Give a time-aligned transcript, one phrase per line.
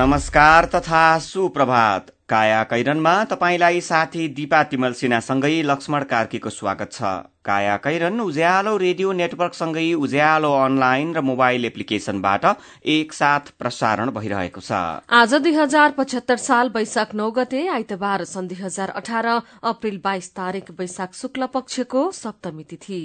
[0.00, 7.10] नमस्कार तथा सुप्रभात। काया कैरनमा तपाईँलाई साथी दिपा तिमल सिन्हासँगै लक्ष्मण कार्कीको स्वागत छ।
[7.44, 12.44] काया कैरन उज्यालो रेडियो नेटवर्कसँगै उज्यालो अनलाइन र मोबाइल एप्लिकेशनबाट
[12.88, 14.72] एकसाथ प्रसारण भइरहेको छ।
[15.12, 19.26] आज दुई हजार पचहत्तर साल वैशाख नौ गते आइतबार सन् दुई हजार अठार
[19.64, 23.02] अप्रेल बाइस तारीक वैशाख शुक्ल पक्षको सप्तमी तिथि।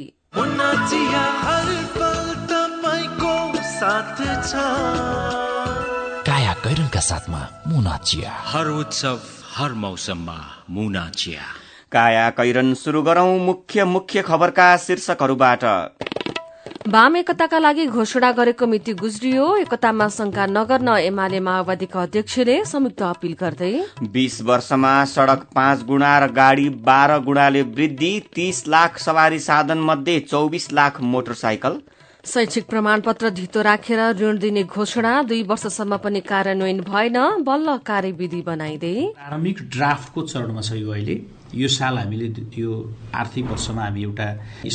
[4.45, 5.44] काया
[6.65, 9.19] कैरनका साथमा मुना चिया। हर उत्सव
[9.55, 10.37] हर मौसममा
[10.69, 11.41] मुना चिया।
[11.91, 15.63] काया कैरन शुरू गरौं मुख्य मुख्य खबरका शीर्षकहरूबाट।
[16.87, 23.35] वाम एकताका लागि घोषणा गरेको मिति गुज्रियो। एकतामा शंका नगर्न एमाले माओवादीका अध्यक्षले संयुक्त अपील
[23.39, 23.73] गर्दै।
[24.09, 30.19] बीस वर्षमा सड़क पाँच गुणा र गाड़ी बाह्र गुणाले वृद्धि तीस लाख सवारी साधन मध्ये
[30.19, 31.79] चौबिस लाख मोटरसाइकल।
[32.25, 38.93] शैक्षिक प्रमाणपत्र धितो राखेर ऋण दिने घोषणा दुई वर्षसम्म पनि कार्यान्वयन भएन बल्ल कार्यविधि बनाइँदै।
[39.13, 41.15] प्रारम्भिक ड्राफ्टको चरणमा छ यो अहिले।
[41.53, 42.71] यो साल हामीले यो
[43.13, 44.27] आर्थिक वर्षमा हामी एउटा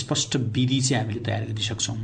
[0.03, 1.98] स्पष्ट विधि चाहिँ हामीले तयार गरिसक्छौँ।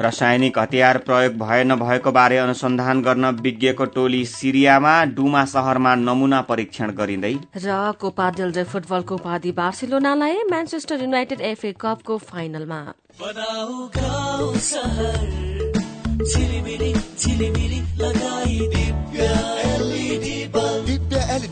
[0.00, 6.90] रासायनिक हतियार प्रयोग भए नभएको बारे अनुसन्धान गर्न विज्ञको टोली सिरियामा डुमा शहरमा नमूना परीक्षण
[6.90, 12.80] गरिँदै। र कोपा डेल फुटबलको उपाधि बार्सिलोनालाई म्यान्चेस्टर युनाइटेड एफए कपको फाइनलमा।
[18.78, 19.22] दिव्य
[19.64, 20.36] एलइडी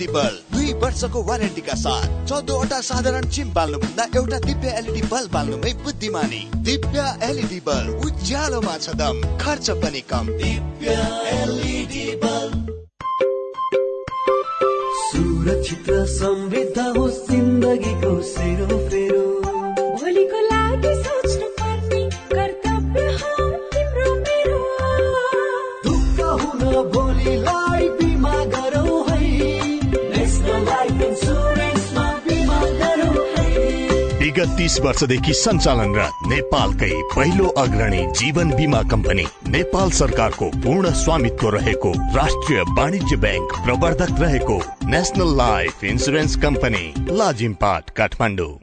[0.07, 6.43] बल्ब दुई वर्षको वारेन्टीका साथ चौधवटा साधारण चिम बाल्नुभन्दा एउटा दिव्य एलइडी बल्ब बाल्नुमै बुद्धिमानी।
[6.63, 10.97] दिव्य एलइडी बल्ब उज्यालोमा छ दम खर्च पनि कम। दिव्य
[11.35, 12.73] एलइडी बल्ब।
[15.07, 19.26] सुरक्षित र समृद्ध होस् जिन्दगीको सेरोफेरो। भोलिको
[34.37, 41.93] विगत तीस वर्षदेखि सञ्चालनरत नेपालकै पहिलो अग्रणी जीवन बिमा कम्पनी नेपाल सरकारको पूर्ण स्वामित्व रहेको
[42.17, 44.61] राष्ट्रिय वाणिज्य ब्याङ्क प्रवर्धक रहेको
[44.91, 46.87] national life insurance company
[47.17, 48.55] Lazimpat Kathmandu.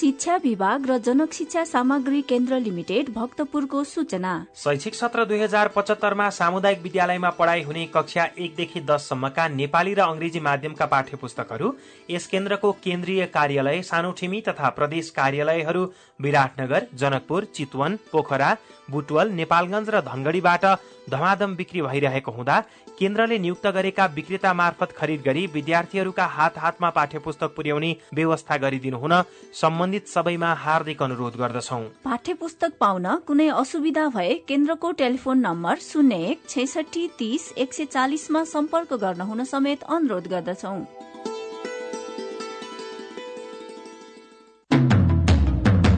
[0.00, 6.28] शिक्षा विभाग र जनक शिक्षा सामग्री केन्द्र लिमिटेड भक्तपुरको सूचना। शैक्षिक सत्र दुई हजार पचहत्तरमा
[6.30, 11.74] सामुदायिक विद्यालयमा पढाइ हुने कक्षा एकदेखि दससम्मका नेपाली र अङ्ग्रेजी माध्यमका पाठ्य पुस्तकहरू
[12.10, 15.82] यस केन्द्रको केन्द्रीय कार्यालय सानोठिमी तथा प्रदेश कार्यालयहरू
[16.20, 18.56] विराटनगर जनकपुर चितवन पोखरा
[18.90, 20.64] बुटवल नेपालगंज र धनगढ़ीबाट
[21.10, 22.60] धमाधम बिक्री भइरहेको हुँदा
[22.98, 28.98] केन्द्रले नियुक्त गरेका विक्रेता मार्फत खरिद गरी विद्यार्थीहरूका हात हातमा पाठ्य पुस्तक पुर्याउने व्यवस्था गरिदिनु
[28.98, 29.14] हुन
[29.54, 36.16] सम्बन्धित सबैमा हार्दिक अनुरोध गर्दछौ। पाठ्य पुस्तक पाउन कुनै असुविधा भए केन्द्रको टेलिफोन नम्बर शून्य
[36.26, 40.76] एक छैसठी तीस एक सय चालिसमा सम्पर्क गर्न हुन समेत अनुरोध गर्दछौ।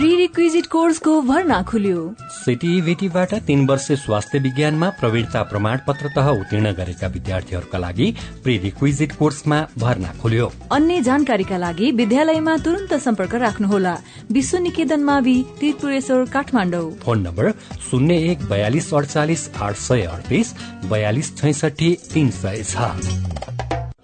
[0.00, 2.02] प्री रिक्विजिट कोर्सको भर्ना खुल्यो।
[2.34, 8.06] सिटिभिटीबाट तीन वर्ष स्वास्थ्य विज्ञानमा प्रवीणता प्रमाण पत्र तह उत्तीर्ण गरेका विद्यार्थीहरूका लागि
[8.42, 13.94] प्री रिक्विजिट कोर्समा भर्ना खुल्यो। अन्य जानकारीका लागि विद्यालयमा तुरन्त सम्पर्क राख्नुहोला।
[14.32, 17.50] विश्व निकेतन मावि त्रिपुरेश्वर काठमाडौँ। फोन नम्बर
[17.90, 20.54] शून्य एक बयालिस अडचालिस आठ सय अडतिस
[20.90, 22.88] बयालिस छैसठी तीन सय छ।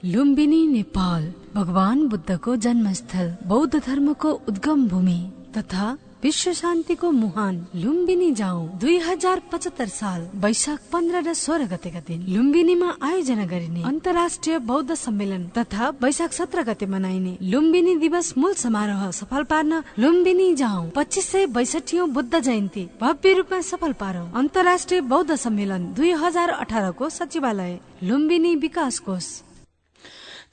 [0.05, 5.19] लुम्बिनी नेपाल। भगवान बुद्धको जन्मस्थल बौद्ध धर्मको उद्गम भूमि।
[5.57, 12.01] तथा विश्व शान्तिको मुहान लुम्बिनी जाउँ। दुई हजार पचहत्तर साल वैशाख पन्ध्र र सोह्र गतेका
[12.01, 18.55] दिन लुम्बिनीमा आयोजना गरिने अन्तर्राष्ट्रिय बौद्ध सम्मेलन तथा वैशाख सत्र गते मनाइने लुम्बिनी दिवस मूल
[18.57, 25.01] समारोह सफल पार्न लुम्बिनी जाउँ। पच्चिस सय बैसठी बुद्ध जयन्ती भव्य रूपमा सफल पारौँ। अन्तर्राष्ट्रिय
[25.07, 29.27] बौद्ध सम्मेलन दुई हजार अठारको सचिवालय लुम्बिनी विकास कोष।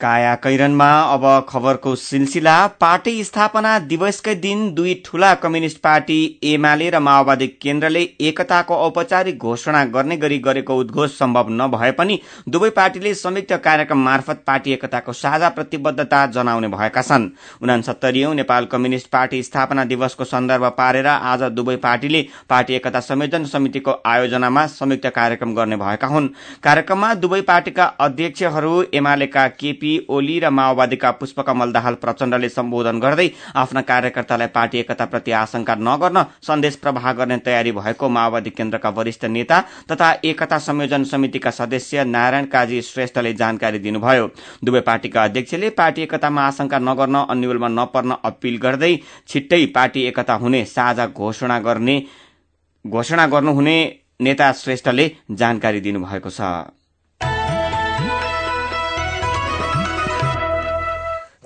[0.03, 6.99] काया कैरनमा अब खबरको सिलसिला पार्टी स्थापना दिवसकै दिन दुई ठूला कम्युनिष्ट पार्टी एमाले र
[6.99, 13.53] माओवादी केन्द्रले एकताको औपचारिक घोषणा गर्ने गरी गरेको उद्घोष सम्भव नभए पनि दुवै पार्टीले संयुक्त
[13.63, 17.29] कार्यक्रम मार्फत पार्टी एकताको साझा प्रतिबद्धता जनाउने भएका छन्।
[17.61, 23.95] उनासत्तरीौं नेपाल कम्युनिष्ट पार्टी स्थापना दिवसको सन्दर्भ पारेर आज दुवै पार्टीले पार्टी एकता संयोजन समितिको
[24.07, 26.29] आयोजनामा संयुक्त कार्यक्रम गर्ने भएका हुन्।
[26.63, 33.81] कार्यक्रममा दुवै पार्टीका अध्यक्षहरू एमालेका केपी ओली र माओवादीका पुष्पकमल दाहाल प्रचण्डले सम्बोधन गर्दै आफ्ना
[33.83, 39.59] कार्यकर्तालाई पार्टी एकताप्रति आशंका नगर्न सन्देश प्रवाह गर्ने तयारी भएको माओवादी केन्द्रका वरिष्ठ नेता
[39.91, 44.29] तथा एकता संयोजन समितिका सदस्य नारायण काजी श्रेष्ठले जानकारी दिनुभयो।
[44.63, 48.95] दुवै पार्टीका अध्यक्षले पार्टी एकतामा आशंका नगर्न अन्यलमा नपर्न अपील गर्दै
[49.27, 51.97] छिट्टै पार्टी एकता हुने साझा घोषणा गर्ने
[52.85, 53.75] घोषणा गर्नुहुने
[54.21, 56.41] नेता श्रेष्ठले जानकारी दिनुभएको छ।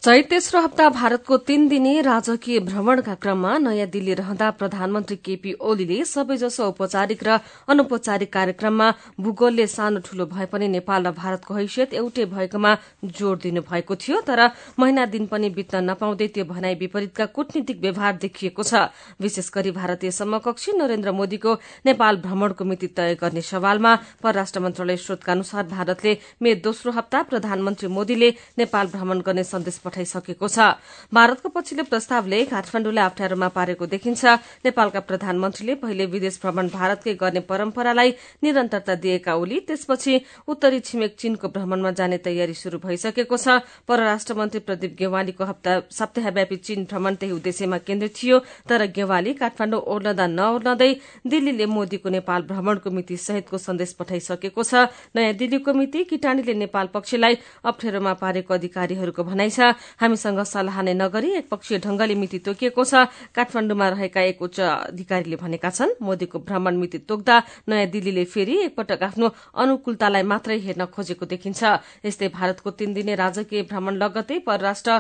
[0.08, 6.04] चैत तेस्रो हप्ता भारतको तीन दिने राजकीय भ्रमणका क्रममा नयाँ दिल्ली रहँदा प्रधानमन्त्री केपी ओलीले
[6.08, 8.88] सबैजसो औपचारिक र अनौपचारिक कार्यक्रममा
[9.20, 12.72] भूगोलले सानो ठूलो भए पनि नेपाल र भारतको हैसियत एउटै भएकोमा
[13.04, 14.40] जोड़ दिनु भएको थियो तर
[14.80, 18.88] महिना दिन पनि बित्न नपाउँदै त्यो भनाई विपरीतका कूटनीतिक व्यवहार देखिएको छ।
[19.20, 21.54] विशेष गरी भारतीय समकक्षी नरेन्द्र मोदीको
[21.86, 27.88] नेपाल भ्रमणको मिति तय गर्ने सवालमा परराष्ट्र मन्त्रालय स्रोतका अनुसार भारतले मे दोस्रो हप्ता प्रधानमन्त्री
[27.92, 30.78] मोदीले नेपाल भ्रमण गर्ने सन्देश पठाइसकेको छ।
[31.10, 34.26] भारतको पछिल्लो प्रस्तावले काठमाण्डुलाई अप्ठ्यारोमा पारेको देखिन्छ।
[34.62, 38.10] नेपालका प्रधानमन्त्रीले पहिले विदेश भ्रमण भारतकै गर्ने परम्परालाई
[38.44, 40.14] निरन्तरता दिएका ओली त्यसपछि
[40.48, 45.44] उत्तरी छिमेक चीनको भ्रमणमा जाने तयारी शुरू भइसकेको छ। परराष्ट्र मन्त्री प्रदीप गेवालीको
[45.90, 48.38] सप्ताहव्यापी चीन भ्रमण त्यही उद्देश्यमा केन्द्रित थियो।
[48.70, 50.92] तर गेवाली काठमाण्डु ओर्लदा नओर्लदै
[51.26, 57.38] दिल्लीले मोदीको नेपाल भ्रमणको मिति सहितको सन्देश पठाइसकेको छ। नयाँ दिल्लीको मिति किटानीले नेपाल पक्षलाई
[57.66, 63.88] अप्ठ्यारोमा पारेको अधिकारीहरूको भनाइ छ। हामीसँग सल्लाह नै नगरी एकपक्षीय ढंगले मिति तोकिएको छ। काठमाण्डुमा
[63.90, 67.36] रहेका एक उच्च अधिकारीले भनेका छन् मोदीको भ्रमण मिति तोक्दा
[67.70, 71.62] नयाँ दिल्लीले फेरि एकपटक आफ्नो अनुकूलतालाई मात्रै हेर्न खोजेको देखिन्छ।
[72.06, 74.92] यस्तै भारतको तीन दिने राजकीय भ्रमण लगत्तै परराष्ट्र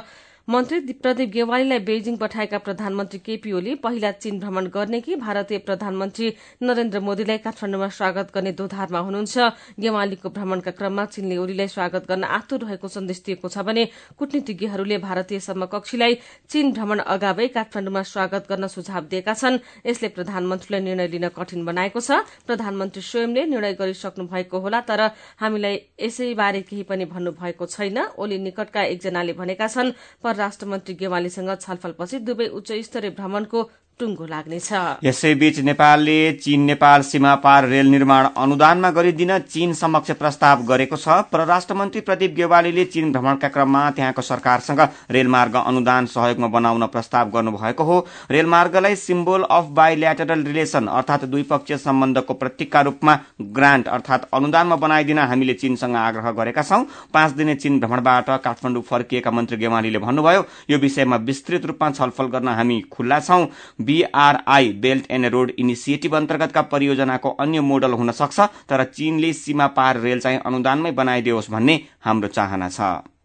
[0.48, 6.28] मन्त्री प्रदीप गेवालीलाई बेजिङ पठाएका प्रधानमन्त्री केपी ओली पहिला चीन भ्रमण गर्ने कि भारतीय प्रधानमन्त्री
[6.64, 9.38] नरेन्द्र मोदीलाई काठमाण्डुमा स्वागत गर्ने दोधारमा हुनुहुन्छ।
[9.80, 13.84] गेवालीको भ्रमणका क्रममा चीनले ओलीलाई स्वागत गर्न आतुर रहेको सन्देश दिएको छ भने
[14.16, 16.16] कूटनीतिज्ञहरूले भारतीय समकक्षीलाई
[16.48, 22.00] चीन भ्रमण अगावै काठमाण्डुमा स्वागत गर्न सुझाव दिएका छन्। यसले प्रधानमन्त्रीलाई निर्णय लिन कठिन बनाएको
[22.00, 25.12] छ। प्रधानमन्त्री स्वयंले निर्णय गरिसक्नु भएको होला तर
[25.44, 29.92] हामीलाई यसैबारे केही पनि भन्नु भएको छैन। ओली निकटका एकजनाले भनेका छन्
[30.38, 33.62] परराष्ट्र मन्त्री गेवालीसँग छलफलपछि दुवै उच्च स्तरीय भ्रमणको
[34.00, 34.70] टुङ्गो लाग्नेछ।
[35.04, 41.26] यसैबीच नेपालले चीन नेपाल सीमा पार रेल निर्माण अनुदानमा गरिदिन चीन समक्ष प्रस्ताव गरेको छ।
[41.32, 47.84] परराष्ट्र मन्त्री प्रदीप गेवालीले चीन भ्रमणका क्रममा त्यहाँको सरकारसँग रेलमार्ग अनुदान सहयोगमा बनाउन प्रस्ताव गर्नुभएको
[47.84, 47.98] हो।
[48.32, 53.18] रेलमार्गलाई सिम्बोल अफ बाइल्याटरल रिलेशन अर्थात द्विपक्षीय सम्बन्धको प्रतीकका रूपमा
[53.58, 56.84] ग्रान्ट अर्थात अनुदानमा बनाइदिन हामीले चीनसँग आग्रह गरेका छौं।
[57.14, 62.48] पाँच दिने चीन भ्रमणबाट काठमाडौँ फर्किएका मन्त्री गेवालीले भन्नुभयो यो विषयमा विस्तृत रूपमा छलफल गर्न
[62.54, 63.46] हामी खुल्ला छौं।
[63.88, 68.40] BRI belt and road initiative अन्तर्गतका परियोजनाको अन्य मोडल हुन सक्छ
[68.70, 73.17] तर चीनले सीमा पार रेल चाहिँ अनुदानमै बनाइदियोस् भन्ने हाम्रो चाहना छ।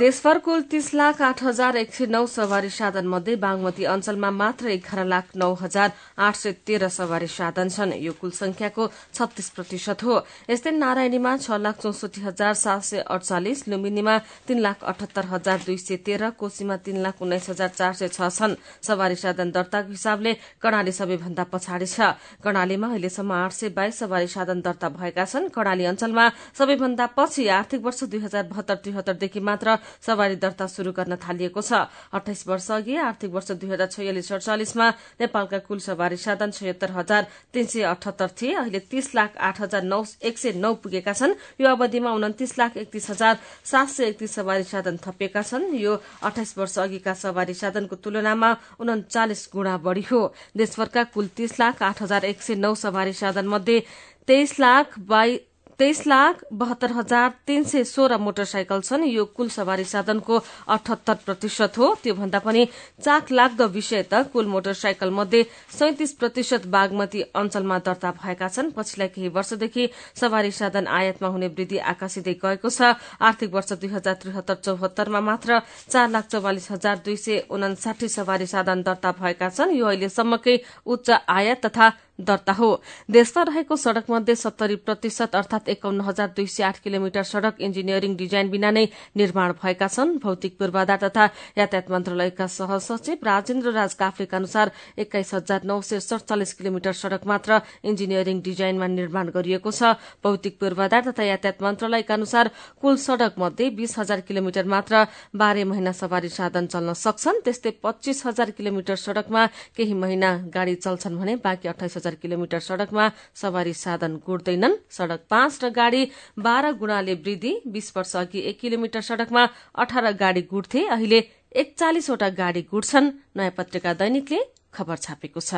[0.00, 4.68] देशभर कुल तीस लाख आठ हजार एक सय नौ सवारी साधन मध्ये बागमती अञ्चलमा मात्र
[4.70, 10.02] एघार लाख नौ हजार आठ सय तेह्र सवारी साधन छन्। यो कुल संख्याको छत्तीस प्रतिशत
[10.02, 10.14] हो।
[10.50, 14.16] यस्तै नारायणीमा छ लाख चौसठी हजार सात सय अडचालिस लुम्बिनीमा
[14.48, 18.32] तीन लाख अठहत्तर हजार दुई सय तेह्र कोशीमा तीन लाख उन्नाइस हजार चार सय छ
[18.32, 20.32] छन्। सवारी साधन दर्ताको हिसाबले
[20.64, 25.84] कर्णाली सबैभन्दा पछाडि छ। कर्णालीमा अहिलेसम्म आठ सय बाइस सवारी साधन दर्ता भएका छन्। कर्णाली
[25.92, 26.26] अञ्चलमा
[26.56, 31.72] सबैभन्दा पछि आर्थिक वर्ष दुई हजार बहत्तर त्रिहत्तरदेखि मात्र सवारी दर्ता शुरू गर्न थालिएको छ।
[32.12, 34.88] अठाइस वर्ष अघि आर्थिक वर्ष दुई हजार छयालिस सड़चालिसमा
[35.20, 39.82] नेपालका कुल सवारी साधन छयत्तर हजार तीन सय अठहत्तर थिए। अहिले तीस लाख आठ हजार
[39.82, 44.34] नौ एक सय नौ पुगेका छन्। यो अवधिमा उन्तिस लाख एकतीस हजार सात सय एकतीस
[44.34, 50.20] सवारी साधन थपिएका छन्। यो अठाइस वर्ष अघिका सवारी साधनको तुलनामा उन्चालिस गुणा बढ़ी हो।
[50.56, 53.82] देशभरका कुल तीस लाख आठ हजार एक सय नौ सवारी साधन मध्ये
[54.28, 55.40] तेइस लाख बाई
[55.80, 61.78] तेइस लाख बहत्तर हजार तीन सय सोह्र मोटरसाइकल छन्। यो कुल सवारी साधनको अठहत्तर प्रतिशत
[61.78, 62.66] हो। त्योभन्दा पनि
[63.00, 65.40] चाक लाग्दो विषय त कुल मोटरसाइकल मध्ये
[65.72, 69.88] सैतिस प्रतिशत बागमती अञ्चलमा दर्ता भएका छन्। पछिल्ला केही वर्षदेखि
[70.20, 75.62] सवारी साधन आयातमा हुने वृद्धि आकाशिँदै गएको छ। आर्थिक वर्ष दुई हजार त्रिहत्तर चौहत्तरमा मात्र
[75.88, 81.08] चार लाख चौवालिस हजार दुई सय उनासाठी सवारी साधन दर्ता भएका छन्। यो अहिलेसम्मकै उच्च
[81.10, 81.88] आयात तथा
[82.20, 82.70] दर्ता हो।
[83.10, 88.16] देशमा रहेको सड़क मध्ये सत्तरी प्रतिशत अर्थात एकाउन्न हजार दुई सय आठ किलोमिटर सड़क इन्जिनियरिङ
[88.16, 88.86] डिजाइन बिना नै
[89.16, 91.24] निर्माण भएका छन्। भौतिक पूर्वाधार तथा
[91.58, 97.60] यातायात मन्त्रालयका सहसचिव राजेन्द्र राज काफ्लेका अनुसार एक्काइस हजार नौ सय सड़चालिस किलोमिटर सड़क मात्र
[97.84, 102.50] इन्जिनियरिङ डिजाइनमा निर्माण गरिएको छ। भौतिक पूर्वाधार तथा यातायात मन्त्रालयका अनुसार
[102.80, 108.26] कुल सड़क मध्ये बीस हजार किलोमिटर मात्र बाह्र महिना सवारी साधन चल्न सक्छन्। त्यस्तै पच्चीस
[108.26, 109.46] हजार किलोमिटर सड़कमा
[109.76, 115.20] केही महिना गाड़ी चल्छन् भने बाँकी अठाइस हजार हजार किलोमिटर सड़कमा सवारी साधन गुड्दैनन् सड़क
[115.30, 116.02] पाँच र गाड़ी
[116.38, 119.42] बाह्र गुणाले वृद्धि बीस वर्ष अघि एक किलोमिटर सड़कमा
[119.78, 121.20] अठार गाड़ी गुड्थे अहिले
[121.54, 124.40] एकचालिसवटा गाड़ी गुड्छन् नयाँ पत्रिका दैनिकले
[124.74, 125.52] खबर छापेको छ।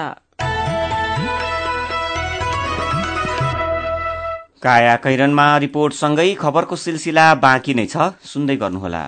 [4.62, 9.02] काया कैरनमा रिपोर्टसँगै खबरको सिलसिला बाँकी नै छ। सुन्दै गर्नुहोला।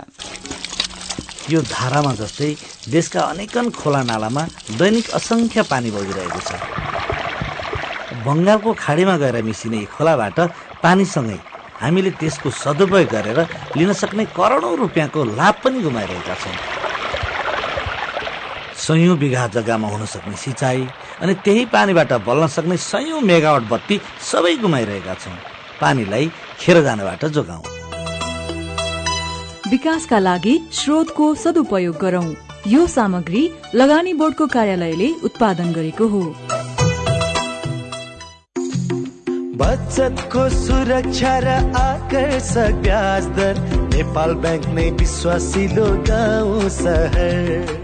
[1.52, 2.50] यो धारामा जस्तै
[2.90, 4.42] देशका अनेकन खोला नालामा
[4.80, 6.50] दैनिक असङ्ख्य पानी बगिरहेको छ।
[8.26, 10.38] बङ्गालको खाडीमा गएर मिसिने खोलाबाट
[10.84, 11.38] पानीसँगै
[11.80, 13.38] हामीले त्यसको सदुपयोग गरेर
[13.76, 16.56] लिन सक्ने करोडौँ रुपियाँको लाभ पनि गुमाइरहेका छौँ।
[18.84, 20.80] सयौँ बिघा जग्गामा हुन सक्ने सिँचाइ
[21.22, 24.00] अनि त्यही पानीबाट बल्न सक्ने सयौँ मेगावट बत्ती
[24.30, 25.36] सबै गुमाइरहेका छौँ।
[25.80, 27.62] पानीलाई खेर जानबाट जोगाउँ।
[29.70, 32.26] विकासका लागि स्रोतको सदुपयोग गरौं।
[32.66, 33.42] यो सामग्री
[33.74, 36.22] लगानी बोर्डको कार्यालयले उत्पादन गरेको हो।
[39.58, 43.26] बचतको सुरक्षा र आकर्षक ब्याज
[43.94, 47.83] नेपाल ब्याङ्क नै विश्वासिलो गाउँ सहर।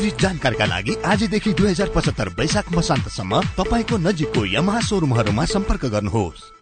[0.00, 6.59] विस्तृत जानकारीका लागि आजदेखि दुई हजार पचहत्तर वैशाख मसान्तसम्म तपाईँको नजिकको यमहा सोरुमहरूमा सम्पर्क गर्नुहोस्।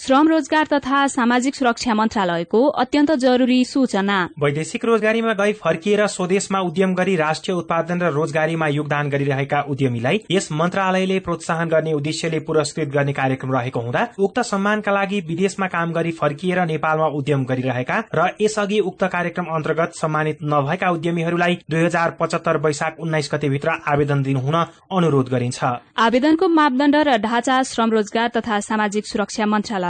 [0.00, 6.94] श्रम रोजगार तथा सामाजिक सुरक्षा मन्त्रालयको अत्यन्त जरुरी सूचना। वैदेशिक रोजगारीमा गई फर्किएर स्वदेशमा उद्यम
[6.94, 13.12] गरी राष्ट्रिय उत्पादन र रोजगारीमा योगदान गरिरहेका उद्यमीलाई यस मन्त्रालयले प्रोत्साहन गर्ने उद्देश्यले पुरस्कृत गर्ने
[13.12, 18.80] कार्यक्रम रहेको हुँदा उक्त सम्मानका लागि विदेशमा काम गरी फर्किएर नेपालमा उद्यम गरिरहेका र यसअघि
[18.92, 24.56] उक्त कार्यक्रम अन्तर्गत सम्मानित नभएका उद्यमीहरूलाई दुई हजार पचहत्तर वैशाख उन्नाइस गतेभित्र आवेदन दिनुहुन
[24.96, 25.60] अनुरोध गरिन्छ।
[26.08, 29.88] आवेदनको मापदण्ड र ढाँचा श्रम रोजगार तथा सामाजिक सुरक्षा मन्त्रालय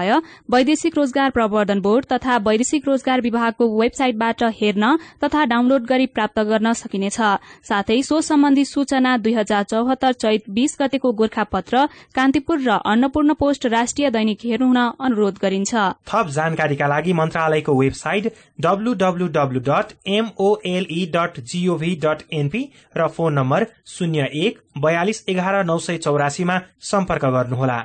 [0.51, 4.85] वैदेशिक रोजगार प्रवर्धन बोर्ड तथा वैदेशिक रोजगार विभागको वेबसाइटबाट हेर्न
[5.25, 7.19] तथा डाउनलोड गरी प्राप्त गर्न सकिनेछ।
[7.65, 13.35] साथै सो सम्बन्धी सूचना दुई हजार चौहत्तर चैत बीस गतेको गोर्खा पत्र कान्तिपुर र अन्नपूर्ण
[13.37, 15.73] पोस्ट राष्ट्रिय दैनिक हेर्नुहुन अनुरोध गरिन्छ।
[16.07, 19.61] थप जानकारीका लागि मन्त्रालयको website डब्लूडब्लूडब्लू
[21.11, 22.63] dot gov dot NP
[22.97, 26.59] र फोन नम्बर शून्य एक बयालिस एघार नौ सय चौरासीमा
[26.91, 27.79] सम्पर्क गर्नुहोला।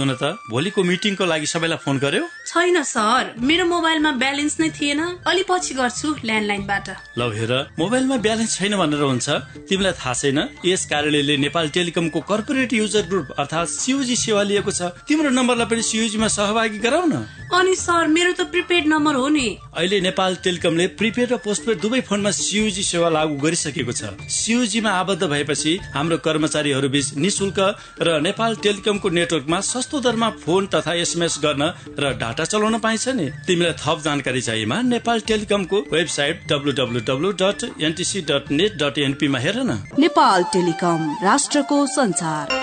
[0.00, 2.24] सुन त भोलिको मिटिङको लागि सबैलाई फोन गर्यो?
[2.48, 6.86] छैन सर। मेरो मोबाइलमा ब्यालेन्स नै थिएन। अलि पछि गर्छु ल्यान्डलाइनबाट।
[7.20, 9.28] ल हेर मोबाइलमा ब्यालेन्स छैन भनेर हुन्छ।
[9.68, 14.88] तिमीलाई थाहा छैन यस कार्यालयले नेपाल टेलिकमको कर्पोरेट युजर ग्रुप अर्थात सियुजी सेवा लिएको छ।
[15.04, 19.46] तिम्रो नम्बरलाई पनि सियुजीमा सहभागी गराउ न अनि सर मेरो त प्रिपेड नम्बर हो नि।
[19.74, 25.22] अहिले नेपाल टेलिकमले प्रिपेड र पोस्टपेड दुवै फोनमा सियुजी सेवा लागू गरिसकेको छ। सियुजीमा आबद्ध
[25.24, 27.58] भएपछि हाम्रो कर्मचारीहरू बीच निशुल्क
[28.00, 31.62] र नेपाल टेलिकमको नेटवर्कमा सस्तो दरमा फोन तथा एसएमएस गर्न
[31.98, 38.20] र डाटा चलाउन पाइन्छ नि। तिमीलाई थप जानकारी चाहिएमा नेपाल टेलिकमको website W dot NTC
[38.30, 42.58] dot net dot एनपीमा हेर न। नेपाल टेलिकम राष्ट्रको संचार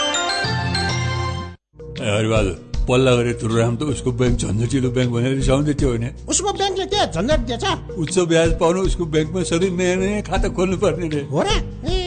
[2.00, 6.86] हरिबहादुर पल्ला गरेर तुरुराम त उसको ब्याङ्क झन्झटिलो ब्याङ्क भनेर रिसाउँदै थियो होइन। उसको ब्याङ्कले
[6.88, 7.66] के झन्झट दिएछ?
[7.98, 12.07] उच्च ब्याज पाउनु उसको ब्याङ्कमा सधैँ नयाँ नयाँ खाता खोल्नु पर्ने रे। हो र?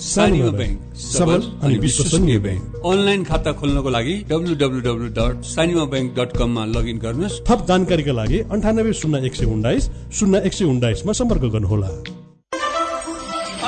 [0.00, 5.84] सानिमा ब्याङ्क सबल अनि विश्वसनीय ब्याङ्क अनलाइन खाता खोल्नको लागि W W W dot Sanima
[5.92, 10.54] bank dot कममा लगइन गर्नुहोस्। थप जानकारीका लागि अन्ठानब्बे शून्य एक सय उन्नाइस शून्य एक
[10.58, 11.90] सय उन्नाइसमा सम्पर्क गर्नुहोला।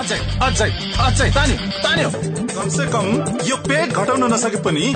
[0.00, 0.70] अझै अझै
[1.06, 2.08] अझै तान्यो तान्यो।
[2.56, 3.06] कमसे कम
[3.50, 4.86] यो पेट घटाउन नसके पनि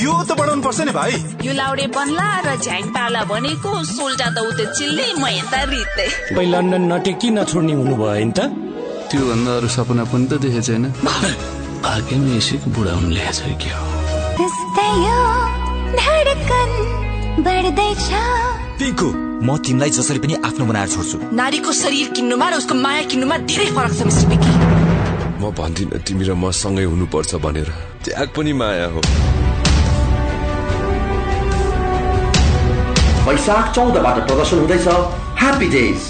[0.00, 1.12] यो त बढाउनु पर्छ नि भाइ।
[1.46, 6.44] यो लाउडे बन्ला र झ्याङ पाला भनेको सोल्टा त उते चिल्ले म यता रित्ते। पै
[6.52, 8.71] लन्डन नटे किन छोड्ने हुनुभयो नि त?
[9.12, 10.84] त्योभन्दा अरू सपना पनि त देखेको छैन।
[11.84, 13.84] भाग्यमा यसैको बुढा हुनु ल्याएछ कि हो?
[18.80, 19.08] पिङ्कु
[19.44, 23.68] म तिमीलाई जसरी पनि आफ्नो बनाएर छोड्छु। नारीको शरीर किन्नुमा र उसको माया किन्नुमा धेरै
[23.76, 24.52] फरक छ मिस्टर पिकी
[25.42, 27.68] म भन्दिनँ तिमी र म सँगै हुनुपर्छ भनेर।
[28.08, 29.00] त्याग पनि माया हो।
[33.28, 34.86] वैशाख चौधबाट प्रदर्शन हुँदैछ।
[35.42, 36.00] ह्याप्पी डेज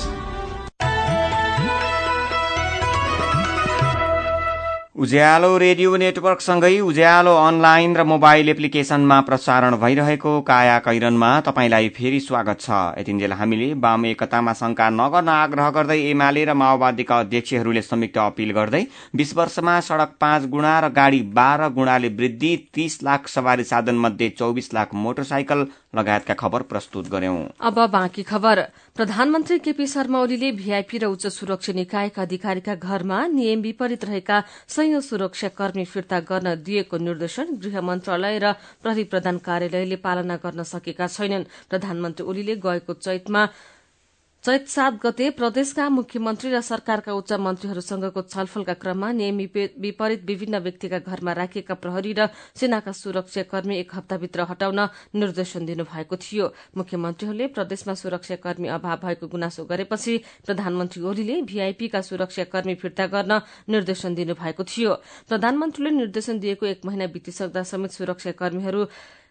[5.03, 12.61] उज्यालो रेडियो नेटवर्कसँगै उज्यालो अनलाइन र मोबाइल एप्लिकेशनमा प्रसारण भइरहेको काया कैरनमा तपाईँलाई फेरि स्वागत
[12.61, 18.53] छ। यतिन्जेल हामीले वाम एकतामा शंका नगर्न आग्रह गर्दै एमाले र माओवादीका अध्यक्षहरूले संयुक्त अपील
[18.53, 18.85] गर्दै
[19.17, 24.29] बीस वर्षमा सड़क पाँच गुणा र गाड़ी बाह्र गुणाले वृद्धि तीस लाख सवारी साधन मध्ये
[24.39, 28.61] चौबिस लाख मोटरसाइकल लगायतका खबर प्रस्तुत गर्यौं। अब बाँकी खबर।
[28.97, 35.01] प्रधानमन्त्री केपी शर्मा ओलीले भीआईपी र उच्च सुरक्षा निकायका अधिकारीका घरमा नियम विपरीत रहेका सयौं
[35.01, 38.53] सुरक्षा कर्मी फिर्ता गर्न दिएको निर्देशन गृह मन्त्रालय र
[38.83, 43.43] प्रहरी प्रधान कार्यालयले पालना गर्न सकेका छैनन्। प्रधानमन्त्री ओलीले गएको चैतमा
[44.45, 49.37] चैत सात गते प्रदेशका मुख्यमन्त्री र सरकारका उच्च मन्त्रीहरूसँगको छलफलका क्रममा नियम
[49.79, 52.27] विपरीत विभिन्न व्यक्तिका घरमा राखिएका प्रहरी र
[52.59, 54.81] सेनाका सुरक्षाकर्मी एक हप्ताभित्र हटाउन
[55.15, 63.07] निर्देशन दिनुभएको थियो। मुख्यमन्त्रीहरूले प्रदेशमा सुरक्षाकर्मी अभाव भएको गुनासो गरेपछि प्रधानमन्त्री ओलीले भीआईपीका सुरक्षाकर्मी फिर्ता
[63.15, 64.93] गर्न निर्देशन दिनुभएको थियो।
[65.31, 68.83] प्रधानमन्त्रीले निर्देशन दिएको एक महिना बितिसक्दा समेत सुरक्षाकर्मीहरू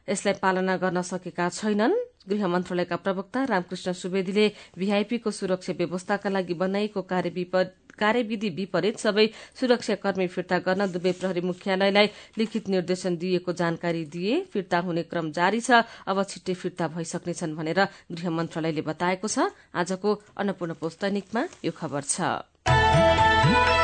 [0.08, 4.46] यसलाई पालना गर्न सकेका छैनन्। गृह मन्त्रालयका प्रवक्ता रामकृष्ण सुवेदीले
[4.78, 7.02] भीआईपीको सुरक्षा व्यवस्थाका लागि बनाइएको
[8.02, 9.26] कार्यविधि विपरीत सबै
[9.60, 12.08] सुरक्षाकर्मी फिर्ता गर्न दुवै प्रहरी मुख्यालयलाई
[12.38, 17.82] लिखित निर्देशन दिएको जानकारी दिए फिर्ता हुने क्रम जारी छ अब छिट्टै फिर्ता भइसक्नेछन् भनेर
[18.12, 23.81] गृह मन्त्रालयले बताएको छ। आजको अन्नपूर्ण पोस्तनिकमा यो खबर छ।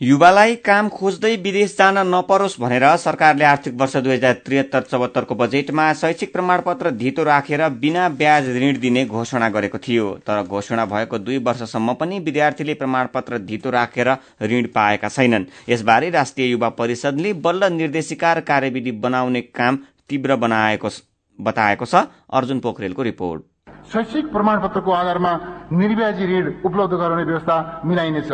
[0.00, 5.92] युवालाई काम खोज्दै विदेश जान नपरोस् भनेर सरकारले आर्थिक वर्ष दुई हजार त्रिहत्तर चौहत्तरको बजेटमा
[5.92, 11.38] शैक्षिक प्रमाणपत्र धितो राखेर बिना ब्याज ऋण दिने घोषणा गरेको थियो। तर घोषणा भएको दुई
[11.40, 14.08] वर्षसम्म पनि विद्यार्थीले प्रमाणपत्र धितो राखेर
[14.44, 20.88] ऋण पाएका छैनन्। यसबारे राष्ट्रिय युवा परिषदले बल्ल निर्देशिका र कार्यविधि बनाउने काम तीव्र बनाएको
[21.38, 23.42] बताएको छ। अर्जुन पोखरेलको रिपोर्ट।
[23.92, 25.36] शैक्षिक प्रमाणपत्रको आधारमा
[25.76, 28.32] निर्व्याजी ऋण उपलब्ध गराउने व्यवस्था मिलाइनेछ।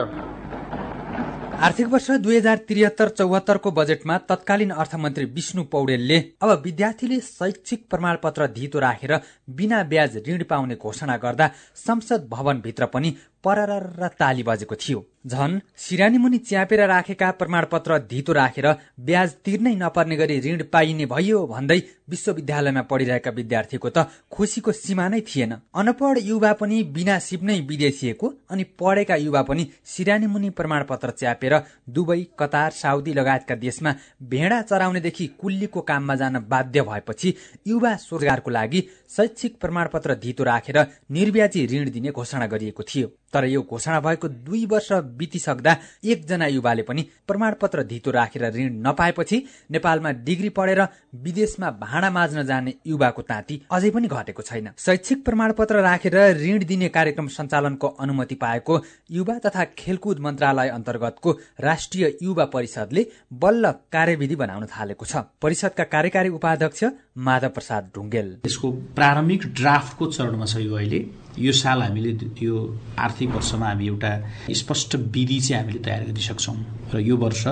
[1.57, 8.47] आर्थिक वर्ष दुई हजार त्रिहत्तर चौहत्तरको बजेटमा तत्कालीन अर्थमन्त्री विष्णु पौडेलले अब विद्यार्थीले शैक्षिक प्रमाणपत्र
[8.57, 9.15] धितो राखेर
[9.57, 11.49] बिना ब्याज ऋण पाउने घोषणा गर्दा
[11.87, 13.15] संसद भवनभित्र पनि
[13.47, 18.67] परर ताली बजेको थियो। झन सिरानी मुनि च्यापेर राखेका प्रमाणपत्र धितो राखेर
[19.07, 21.79] ब्याज तिर्नै नपर्ने गरी ऋण पाइने भयो भन्दै
[22.11, 28.33] विश्वविद्यालयमा पढिरहेका विद्यार्थीको त खुसीको सीमा नै थिएन। अनपढ युवा पनि बिना सिप नै विदेशिएको
[28.51, 31.59] अनि पढेका युवा पनि सिरानी मुनि प्रमाणपत्र च्यापेर
[31.91, 33.95] दुबई कतार साउदी लगायतका देशमा
[34.31, 37.35] भेडा चराउनेदेखि कुल्लीको काममा जान बाध्य भएपछि
[37.67, 40.79] युवा रोजगारको लागि शैक्षिक प्रमाणपत्र धितो राखेर
[41.11, 46.83] निर्व्याजी ऋण दिने घोषणा गरिएको थियो। तर यो घोषणा भएको दुई वर्ष बितिसक्दा एकजना युवाले
[46.83, 50.81] पनि प्रमाणपत्र धितो राखेर ऋण नपाएपछि नेपालमा डिग्री पढेर
[51.23, 56.89] विदेशमा भाँडा माझ्न जाने युवाको ताती अझै पनि घटेको छैन। शैक्षिक प्रमाणपत्र राखेर ऋण दिने
[56.89, 63.07] कार्यक्रम सञ्चालनको अनुमति पाएको युवा तथा खेलकुद मन्त्रालय अन्तर्गतको राष्ट्रिय युवा परिषदले
[63.43, 66.85] बल्ल कार्यविधि बनाउन थालेको छ। परिषदका कार्यकारी उपाध्यक्ष
[67.19, 71.05] माधव प्रसाद ढुङ्गेल। यसको प्रारम्भिक ड्राफ्टको चरणमा छ यो अहिले।
[71.39, 72.11] यो साल हामीले
[72.43, 72.57] यो
[72.99, 74.11] आर्थिक वर्षमा हामी एउटा
[74.53, 76.57] स्पष्ट विधि चाहिँ हामीले तयार गरिसक्छौँ
[76.95, 77.43] र यो वर्ष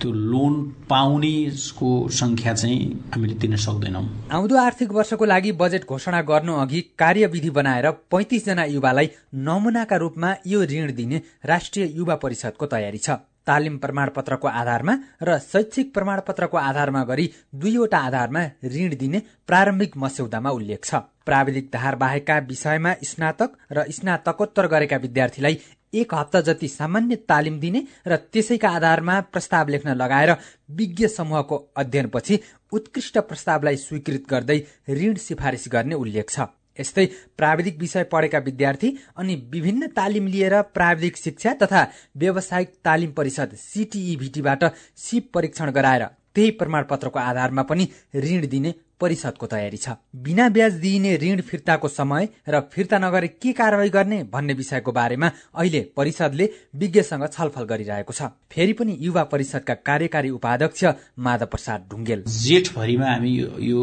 [0.00, 0.54] त्यो लोन
[0.90, 7.50] पाउनेको संख्या चाहिँ हामीले दिन सक्दैनौँ। आउँदो आर्थिक वर्षको लागि बजेट घोषणा गर्नु अघि कार्यविधि
[7.50, 13.76] बनाएर पैंतिस जना युवालाई नमुनाका रूपमा यो ऋण दिने राष्ट्रिय युवा परिषदको तयारी छ। तालिम
[13.82, 18.42] प्रमाणपत्रको आधारमा र शैक्षिक प्रमाणपत्रको आधारमा गरी दुईवटा आधारमा
[18.74, 20.94] ऋण दिने प्रारम्भिक मस्यौदामा उल्लेख छ।
[21.26, 25.58] प्राविधिक धार बाहेकका विषयमा स्नातक र स्नातकोत्तर गरेका विद्यार्थीलाई
[25.94, 30.34] एक हप्ता जति सामान्य तालिम दिने र त्यसैका आधारमा प्रस्ताव लेख्न लगाएर
[30.70, 32.38] विज्ञ समूहको अध्ययनपछि
[32.72, 34.58] उत्कृष्ट प्रस्तावलाई स्वीकृत गर्दै
[34.90, 37.04] ऋण सिफारिस गर्ने उल्लेख छ। यस्तै
[37.36, 41.82] प्राविधिक विषय पढेका विद्यार्थी अनि विभिन्न तालिम लिएर प्राविधिक शिक्षा तथा
[42.16, 44.64] व्यावसायिक तालिम परिषद सिटिईभिटीबाट
[44.96, 46.04] सिप परीक्षण गराएर
[46.34, 52.28] त्यही प्रमाणपत्रको आधारमा पनि ऋण दिने परिषदको तयारी छ। बिना ब्याज दिइने ऋण फिर्ताको समय
[52.48, 58.30] र फिर्ता नगरे के कारवाही गर्ने भन्ने विषयको बारेमा अहिले परिषदले विज्ञसँग छलफल गरिरहेको छ।
[58.52, 60.84] फेरि पनि युवा परिषदका कार्यकारी उपाध्यक्ष
[61.18, 63.32] माधव प्रसाद ढुङ्गेल। जेठभरिमा हामी
[63.66, 63.82] यो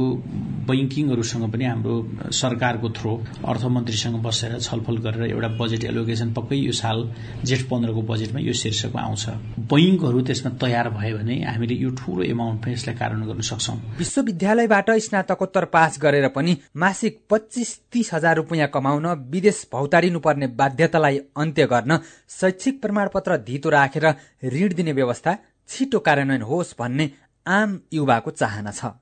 [0.70, 1.96] बैङ्किङहरूसँग पनि हाम्रो
[2.32, 3.12] सरकारको थ्रो
[3.46, 6.98] अर्थमन्त्रीसँग बसेर छलफल गरेर एउटा बजेट एलोकेसन पक्कै यो साल
[7.44, 9.26] जेठ पन्ध्रको बजेटमा यो शीर्षकमा आउँछ।
[9.74, 15.66] बैङ्कहरू त्यसमा तयार भयो भने हामीले यो ठूलो एमाउन्टमा यसलाई कार्यान्वयन गर्न सक्छौँ। विश्वविद्यालयबाट स्नातकोत्तर
[15.74, 22.00] पास गरेर पनि मासिक पच्चिस तीस हजार रुपियाँ कमाउन विदेश भौतारिनु पर्ने बाध्यतालाई अन्त्य गर्न
[22.40, 24.08] शैक्षिक प्रमाणपत्र धितो राखेर
[24.56, 25.38] ऋण दिने व्यवस्था
[25.70, 27.12] छिटो कार्यान्वयन होस् भन्ने
[27.46, 28.96] आम युवाको चाहना छ।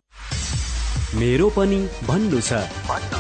[1.16, 3.17] मेरो पनि भन्नु छ।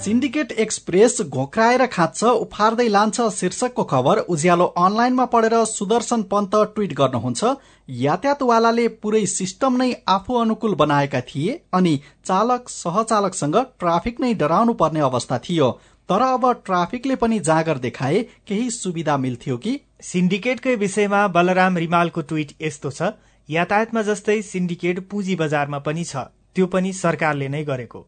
[0.00, 7.50] सिन्डिकेट एक्सप्रेस घोक्राएर खाँच्छ उफार्दै लान्छ शीर्षकको खबर। उज्यालो अनलाइनमा पढेर सुदर्शन पन्त ट्वीट गर्नुहुन्छ
[7.88, 11.92] यातायातवालाले पुरै सिस्टम नै आफू अनुकूल बनाएका थिए अनि
[12.24, 15.68] चालक सहचालकसँग ट्राफिक नै डराउनु पर्ने अवस्था थियो।
[16.08, 19.74] तर अब ट्राफिकले पनि जागर देखाए केही सुविधा मिल्थ्यो कि?
[20.02, 23.12] सिन्डिकेटकै विषयमा बलराम रिमालको ट्वीट यस्तो छ
[23.48, 28.06] यातायातमा जस्तै सिन्डिकेट पुँजी बजारमा पनि छ त्यो पनि सरकारले नै गरेको।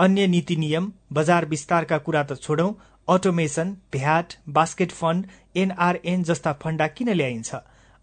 [0.00, 2.72] अन्य नीति नियम बजार विस्तारका कुरा त छोडौं।
[3.08, 7.54] Automation VAT basket fund NRN जस्ता फण्डा किन ल्याइन्छ?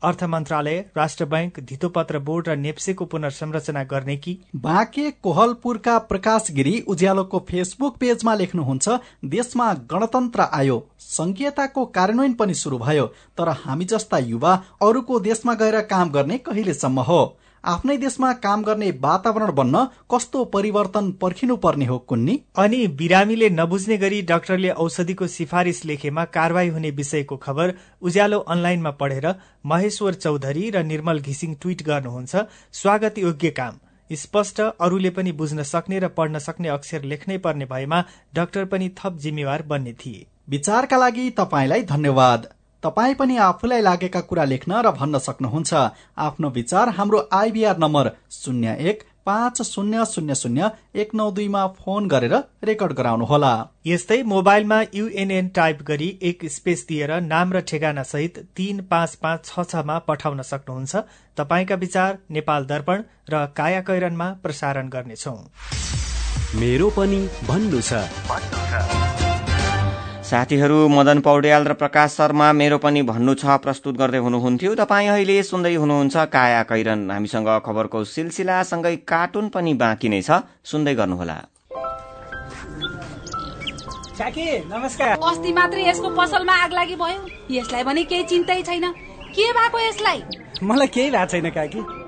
[0.01, 4.37] अर्थ मन्त्रालय राष्ट्र बैंक धितोपत्र बोर्ड र नेप्सेको पुनर्संरचना गर्ने कि?
[4.55, 8.89] बाँके कोहलपुरका प्रकाश गिरी उज्यालोको फेसबुक पेजमा लेख्नुहुन्छ
[9.25, 13.05] देशमा गणतन्त्र आयो। संघीयताको कार्यान्वयन पनि शुरू भयो।
[13.37, 17.37] तर हामी जस्ता युवा अरूको देशमा गएर काम गर्ने कहिलेसम्म हो?
[17.67, 19.79] आफ्नै देशमा काम गर्ने वातावरण बन्न
[20.11, 22.35] कस्तो परिवर्तन पर्खिनु पर्ने हो कुन्नी?
[22.57, 29.27] अनि बिरामीले नबुझ्ने गरी डाक्टरले औषधिको सिफारिस लेखेमा कारवाही हुने विषयको खबर उज्यालो अनलाइनमा पढेर
[29.65, 35.99] महेश्वर चौधरी र निर्मल घिसिङ ट्वीट गर्नुहुन्छ। स्वागत योग्य काम। स्पष्ट अरूले पनि बुझ्न सक्ने
[35.99, 38.03] र पढ्न सक्ने अक्षर लेख्नै पर्ने भएमा
[38.33, 42.47] डाक्टर पनि थप जिम्मेवार बन्ने थिए। विचारका लागि तपाईँलाई धन्यवाद।
[42.83, 45.73] तपाईँ पनि आफूलाई लागेका कुरा लेख्न र भन्न सक्नुहुन्छ।
[46.17, 52.07] आफ्नो विचार हाम्रो आइबिआर नम्बर शून्य एक पाँच शून्य शून्य शून्य एक नौ दुईमा फोन
[52.07, 53.53] गरेर रेकर्ड गराउनुहोला।
[53.85, 59.45] यस्तै मोबाइलमा युएनएन टाइप गरी एक स्पेस दिएर नाम र ठेगाना सहित तीन पाँच पाँच
[59.45, 60.95] छ छमा पठाउन सक्नुहुन्छ।
[61.37, 65.35] तपाईँका विचार नेपाल दर्पण र काया कैरनमा प्रसारण गर्नेछौ।
[66.55, 68.96] मेरो पनि भन्नु छ।
[70.27, 75.35] साथीहरू मदन पौड्याल र प्रकाश शर्मा मेरो पनि भन्नु छ प्रस्तुत गर्दै हुनुहुन्थ्यो। तपाईँ अहिले
[75.43, 81.37] सुन्दै हुनुहुन्छ काया कैरन। हामीसँग खबरको सिलसिलासँगै कार्टुन पनि बाँकी नै छ। सुन्दै गर्नुहोला।
[84.67, 87.19] नमस्कार। अस्ति मात्रै यसको पसलमा आग लागि भयो।
[87.55, 88.85] यसलाई भने केही चिन्तै छैन।
[89.31, 90.19] के भएको यसलाई?
[90.59, 91.79] मलाई केही भएको छैन काकी।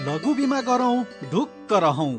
[0.00, 2.12] लघु बिमा गरौँ ढुक्क रहौँ।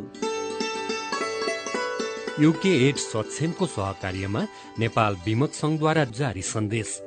[2.39, 4.41] युके एड सक्षमको सहकार्यमा
[4.79, 6.99] नेपाल विमत संघद्वारा जारी सन्देश।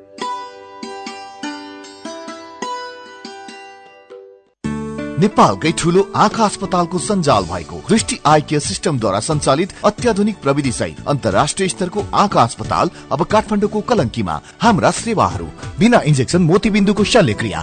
[5.21, 11.69] नेपालकै ठुलो आँखा अस्पतालको सञ्जाल भएको दृष्टि आई केयर सिस्टमद्वारा सञ्चालित अत्याधुनिक प्रविधि सहित अन्तर्राष्ट्रिय
[11.69, 15.47] स्तरको आँखा अस्पताल अब काठमाडौँको कलङ्कीमा हाम्रा सेवाहरू
[15.79, 17.63] बिना इन्जेक्सन मोतीबिन्दुको शल्यक्रिया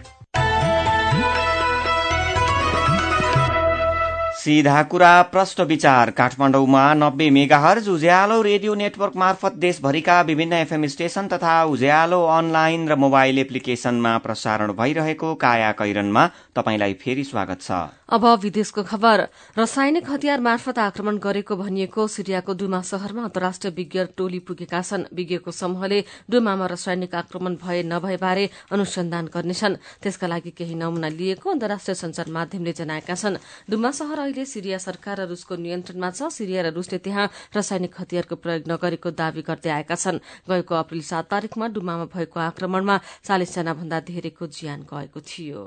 [4.41, 11.27] सीधा कुरा प्रश्न विचार। काठमाडौँमा नब्बे मेगाहर्ज उज्यालो रेडियो नेटवर्क मार्फत देशभरिका विभिन्न एफएम स्टेशन
[11.27, 16.25] तथा उज्यालो अनलाइन र मोबाइल एप्लिकेशनमा प्रसारण भइरहेको काया कैरनमा
[16.55, 17.71] तपाईँलाई फेरि स्वागत छ।
[18.11, 19.19] अब विदेशको खबर।
[19.55, 25.51] रासायनिक हतियार मार्फत आक्रमण गरेको भनिएको सिरियाको डुमा शहरमा अन्तर्राष्ट्रिय विज्ञ टोली पुगेका छन्। विज्ञको
[25.51, 31.95] समूहले डुमामा रासायनिक आक्रमण भए नभए बारे अनुसन्धान गर्नेछन्। त्यसका लागि केही नमूना लिएको अन्तर्राष्ट्रिय
[31.95, 33.39] संचार माध्यमले जनाएका छन्।
[33.71, 38.35] डुमा शहर अहिले सिरिया सरकार र रूसको नियन्त्रणमा छ। सिरिया र रूसले त्यहाँ रासायनिक हतियारको
[38.35, 40.19] प्रयोग नगरेको दावी गर्दै आएका छन्।
[40.51, 45.63] गएको अप्रेल सात तारीकमा डुमामा भएको आक्रमणमा चालिसजना भन्दा धेरैको ज्यान गएको थियो।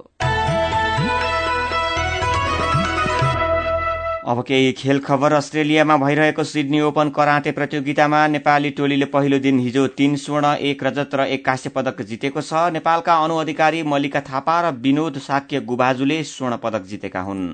[4.27, 9.87] अब केही खेल खबर। अस्ट्रेलियामा भइरहेको सिडनी ओपन कराते प्रतियोगितामा नेपाली टोलीले पहिलो दिन हिजो
[9.99, 14.57] तीन स्वर्ण एक रजत र एक काश्य पदक जितेको छ। नेपालका अनु अधिकारी मल्लिका थापा
[14.61, 17.47] र विनोद साक्य गुबाजुले स्वर्ण पदक जितेका हुन्।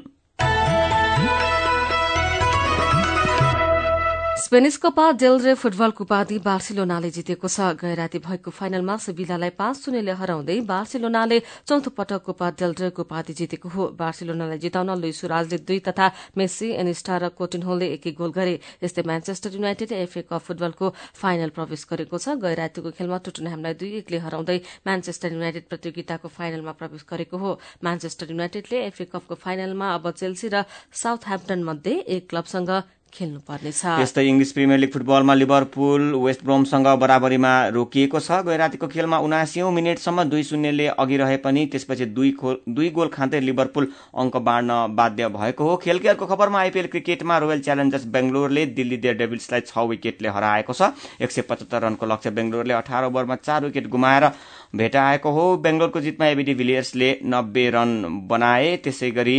[4.50, 10.10] स्पेनिस कोपा डेलरे फुटबलको उपाधि बार्सिलोनाले जितेको छ। गए राति भएको फाइनलमा सेभिलालाई पाँच शून्यले
[10.18, 11.38] हराउँदै बार्सिलोनाले
[11.70, 17.18] चौथो पटक कोपा डेलरेको उपाधि जितेको हो। बार्सिलोनालाई जिताउन लुइस सुराजले दुई तथा मेस्सी एनिस्टा
[17.22, 22.18] र कोटिनहोलले एक एक गोल गरे। यस्तै म्यान्चेस्टर युनाइटेड एफए कप फुटबलको फाइनल प्रवेश गरेको
[22.18, 27.50] छ। गए रातिको खेलमा टोटनह्यामलाई दुई एकले हराउँदै म्यान्चेस्टर युनाइटेड प्रतियोगिताको फाइनलमा प्रवेश गरेको हो।
[27.86, 34.24] म्यान्चेस्टर युनाइटेडले एफए कपको फाइनलमा अब चेल्सी र साउथ ह्याम्पटन मध्ये एक क्लबसँग खेल्नुपर्नेछ। त्यस्तै
[34.28, 40.24] इङ्ग्लिस प्रिमियर लिग फुटबलमा लिभरपुल वेस्ट ब्रोमसँग बराबरीमा रोकिएको छ। गै रातिको खेलमा उनासीौं मिनटसम्म
[40.30, 42.30] दुई शून्यले अघि रहे पनि त्यसपछि दुई
[42.68, 48.04] दुई गोल खाँदै लिभरपुल अङ्क बाँड्न बाध्य भएको हो। खेलकेयरको खबरमा आइपिएल क्रिकेटमा रोयल च्यालेन्जर्स
[48.14, 53.04] बेङ्गलोरले दिल्ली डेयर डेभिल्सलाई छ विकेटले हराएको छ। एक सय पचहत्तर रनको लक्ष्य बेङ्गलोरले अठार
[53.10, 54.30] ओभरमा चार विकेट गुमाएर
[54.76, 57.90] भेटाएको हो। बेङ्गलोरको जितमा एबिडी भिलियर्सले नब्बे रन
[58.30, 59.36] बनाए। त्यसै गरी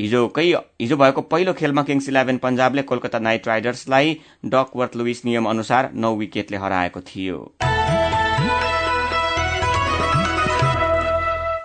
[0.00, 0.42] हिजोकै
[0.80, 4.14] हिजो भएको पहिलो खेलमा किङ्स इलेभेन पन्जाबले कोलकाता नाइट राइडर्सलाई
[4.46, 7.38] डकवर्थ लुइस नियम अनुसार नौ विकेटले हराएको थियो।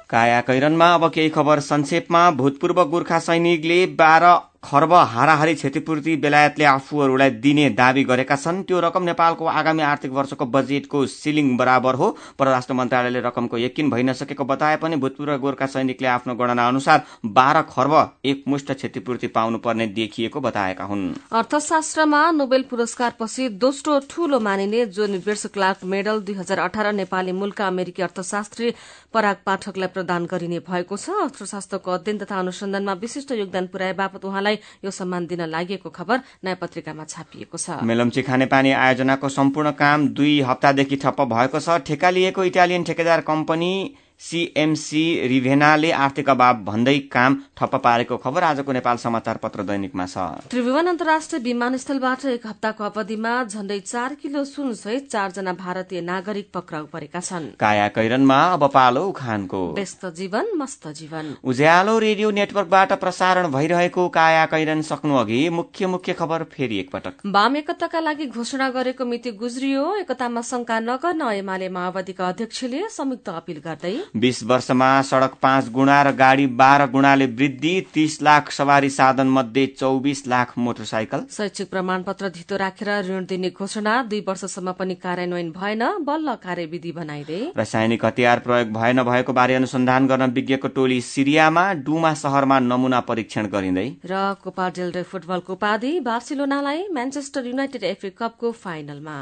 [0.10, 7.30] काया कैरनमा अब केही खबर संक्षेपमा भूतपूर्व गोर्खा सैनिकले बाह्र खर्ब हाराहारी क्षतिपूर्ति बेलायतले आफूहरूलाई
[7.40, 12.74] दिने दावी गरेका छन्। त्यो रकम नेपालको आगामी आर्थिक वर्षको बजेटको सिलिङ बराबर हो परराष्ट्र
[12.74, 17.94] मन्त्रालयले रकमको यकिन भइ नसकेको बताए पनि भूतपूर्व गोर्खा सैनिकले आफ्नो गणना अनुसार बाह्र खर्ब
[18.26, 25.46] एकमुष्ट क्षतिपूर्ति पाउनुपर्ने देखिएको बताएका हुन्। अर्थशास्त्रमा नोबेल पुरस्कार पछि दोस्रो ठूलो मानिने जोन बिर्स
[25.54, 28.74] क्लार्क मेडल दुई हजार अठार नेपाली मूलका अमेरिकी अर्थशास्त्री
[29.14, 34.56] पराग पाठकलाई प्रदान गरिने भएको छ। अर्थशास्त्रको अध्ययन तथा अनुसन्धानमा विशिष्ट योगदान पुर्याए बापत उहाँलाई
[34.86, 40.40] यो सम्मान दिन लागि खबर नयाँ पत्रिकामा छापिएको छ। मेलम्ची खानेपानी आयोजनाको सम्पूर्ण काम दुई
[40.42, 43.72] हप्तादेखि ठप्प भएको छ। ठेका लिएको इटालियन ठेकेदार कम्पनी
[44.20, 50.18] सीएमसी रिभेनाले आर्थिक अभाव भन्दै काम ठप्प पारेको खबर आजको नेपाल समाचार पत्र दैनिकमा छ।
[50.50, 56.86] त्रिभुवन अन्तर्राष्ट्रिय विमानस्थलबाट एक हप्ताको अवधिमा झण्डै चार किलो सुन सहित चारजना भारतीय नागरिक पक्राउ
[56.86, 63.52] परेका छन्। काया कैरनमा अब पालो उखानको। व्यस्त जीवन मस्त जीवन। उज्यालो रेडियो नेटवर्कबाट प्रसारण
[63.52, 69.06] भइरहेको काया कैरन सक्नु अघि मुख्य मुख्य खबर फेरि एकपटक। वाम एकताका लागि घोषणा गरेको
[69.06, 75.70] मिति गुज्रियो। एकतामा शंका नगर्न एमाले माओवादीका अध्यक्षले संयुक्त अपील गर्दै बीस वर्षमा सड़क पाँच
[75.72, 81.70] गुणा र गाड़ी बाह्र गुणाले वृद्धि तीस लाख सवारी साधन मध्ये चौबिस लाख मोटरसाइकल। शैक्षिक
[81.70, 88.06] प्रमाणपत्र धितो राखेर ऋण दिने घोषणा दुई वर्षसम्म पनि कार्यान्वयन भएन बल्ल कार्यविधि बनाइँदै। रासायनिक
[88.06, 93.88] हतियार प्रयोग भए नभएको बारे अनुसन्धान गर्न विज्ञको टोली सिरियामा डुमा शहरमा नमूना परीक्षण गरिँदै।
[94.06, 99.18] र कोपा डेलरे फुटबलको उपाधि बार्सिलोनालाई म्यान्चेस्टर युनाइटेड एफए कपको फाइनलमा।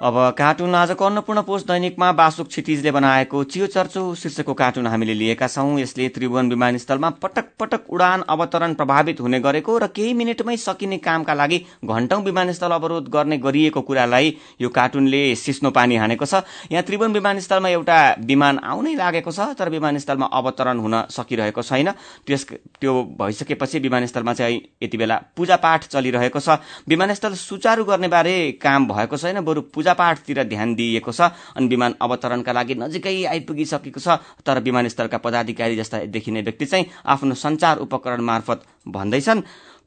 [0.00, 5.46] अब कार्टुन आजको अन्नपूर्ण पोस्ट दैनिकमा बासुक क्षितिजले बनाएको चियो चर्चो शीर्षकको कार्टुन हामीले लिएका
[5.46, 10.98] छौं। यसले त्रिभुवन विमानस्थलमा पटक पटक उडान अवतरण प्रभावित हुने गरेको र केही मिनटमै सकिने
[10.98, 16.40] कामका लागि घण्टौं विमानस्थल अवरोध गर्ने गरिएको कुरालाई यो कार्टुनले सिस्नो पानी हानेको छ।
[16.72, 21.92] यहाँ त्रिभुवन विमानस्थलमा एउटा विमान आउनै लागेको छ तर विमानस्थलमा अवतरण हुन सकिरहेको छैन।
[22.24, 22.46] त्यस
[22.80, 26.58] त्यो भइसकेपछि विमानस्थलमा चाहिँ यति बेला पूजापाठ चलिरहेको छ।
[26.88, 28.34] विमानस्थल सुचारू गर्ने बारे
[28.64, 31.20] काम भएको छैन बरु पूजापाठतिर ध्यान दिइएको छ।
[31.56, 37.34] अनि विमान अवतरणका लागि नजिकै आइपुगिसकेको छ। तर विमानस्थलका पदाधिकारी जस्ता देखिने व्यक्ति चाहिँ आफ्नो
[37.34, 39.40] संचार उपकरण मार्फत भन्दैछन्।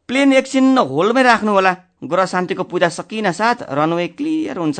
[0.07, 4.79] प्लेन एकछिन होलमै राख्नु होला ग्रह शान्तिको पूजा सकिन साथ रनवे क्लियर हुन्छ।